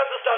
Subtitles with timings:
[0.00, 0.30] Let's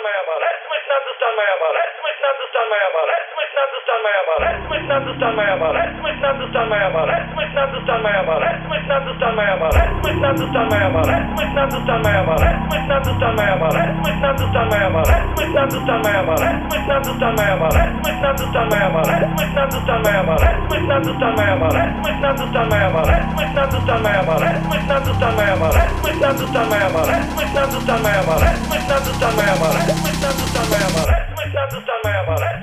[20.92, 21.90] Национальная мораль,
[22.20, 23.24] национальная мораль,
[23.54, 24.60] национальная мораль,
[24.92, 25.88] национальная мораль,
[26.20, 28.52] национальная мораль, национальная мораль,
[29.00, 30.58] национальная мораль, национальная
[32.26, 32.62] мораль.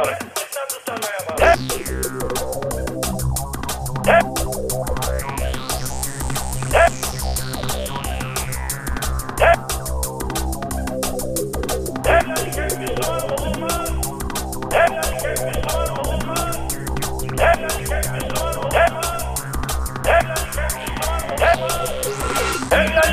[0.00, 0.27] Hey!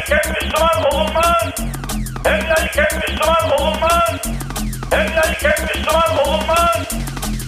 [0.06, 1.44] erken Müslüman olunmaz.
[2.24, 4.12] Hem de erken Müslüman olunmaz.
[4.92, 6.78] Hem de erken Müslüman olunmaz.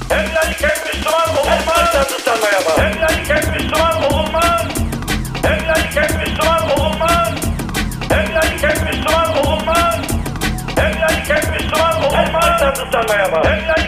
[0.09, 1.95] Hem de erken Müslüman olunmaz.
[2.77, 4.65] Hem de erken Müslüman olunmaz.
[5.41, 7.33] Hem de erken Müslüman olunmaz.
[8.09, 9.99] Hem de erken Müslüman olunmaz.
[10.75, 12.61] Hem de erken Müslüman olunmaz.
[12.61, 13.86] Hem de erken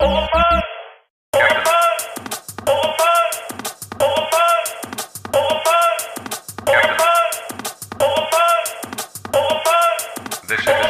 [0.00, 0.10] This
[10.60, 10.83] is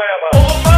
[0.00, 0.69] Alabama.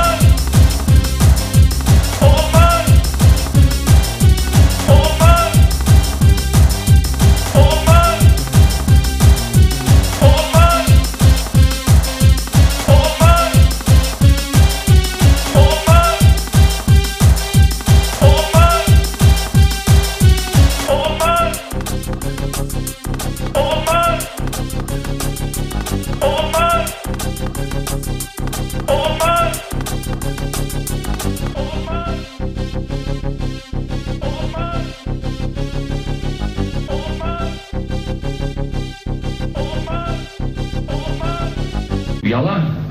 [42.33, 42.82] yalan.